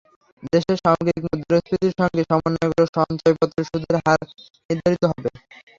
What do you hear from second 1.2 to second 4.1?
মূল্যস্ফীতির সঙ্গে সমন্বয় করে সঞ্চয়পত্রের সুদের